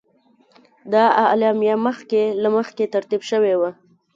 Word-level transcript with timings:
دا 0.93 1.05
اعلامیه 1.25 1.75
مخکې 1.87 2.21
له 2.41 2.49
مخکې 2.57 2.85
ترتیب 2.93 3.21
شوې 3.31 3.53
وه. 3.59 3.71